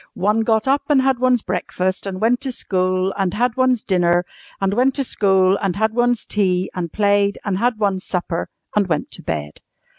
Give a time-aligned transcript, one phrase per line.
[0.15, 4.25] One got up, and had one's breakfast, and went to school, and had one's dinner,
[4.59, 8.87] and went to school, and had one's tea, and played, and had one's supper, and
[8.87, 9.61] went to bed.